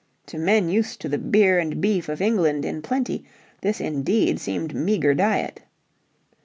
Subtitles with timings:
[0.25, 3.23] To men used to the beer and beef of England in plenty
[3.61, 5.61] this indeed seemed meagre diet.